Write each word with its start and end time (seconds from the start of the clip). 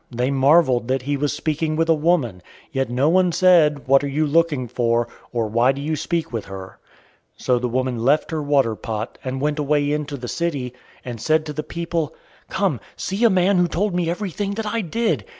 They 0.09 0.31
marveled 0.31 0.87
that 0.87 1.03
he 1.03 1.15
was 1.15 1.31
speaking 1.31 1.75
with 1.75 1.87
a 1.87 1.93
woman; 1.93 2.41
yet 2.71 2.89
no 2.89 3.07
one 3.07 3.31
said, 3.31 3.87
"What 3.87 4.03
are 4.03 4.07
you 4.07 4.25
looking 4.25 4.67
for?" 4.67 5.07
or, 5.31 5.45
"Why 5.45 5.71
do 5.71 5.79
you 5.79 5.95
speak 5.95 6.33
with 6.33 6.45
her?" 6.45 6.79
004:028 7.37 7.43
So 7.45 7.59
the 7.59 7.69
woman 7.69 7.97
left 7.99 8.31
her 8.31 8.41
water 8.41 8.75
pot, 8.75 9.19
and 9.23 9.39
went 9.39 9.59
away 9.59 9.91
into 9.91 10.17
the 10.17 10.27
city, 10.27 10.73
and 11.05 11.21
said 11.21 11.45
to 11.45 11.53
the 11.53 11.61
people, 11.61 12.15
004:029 12.49 12.49
"Come, 12.55 12.79
see 12.95 13.23
a 13.23 13.29
man 13.29 13.59
who 13.59 13.67
told 13.67 13.93
me 13.93 14.09
everything 14.09 14.55
that 14.55 14.65
I 14.65 14.81
did. 14.81 15.23